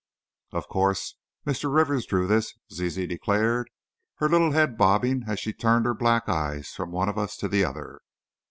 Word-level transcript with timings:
"Of 0.51 0.67
course, 0.67 1.13
Mr. 1.45 1.71
Rivers 1.71 2.07
drew 2.07 2.25
this," 2.25 2.55
Zizi 2.73 3.05
declared, 3.05 3.69
her 4.15 4.27
little 4.27 4.51
head 4.51 4.75
bobbing 4.75 5.25
as 5.27 5.39
she 5.39 5.53
turned 5.53 5.85
her 5.85 5.93
black 5.93 6.27
eyes 6.27 6.69
from 6.69 6.89
one 6.89 7.07
of 7.07 7.19
us 7.19 7.37
to 7.37 7.47
the 7.47 7.63
other. 7.63 8.01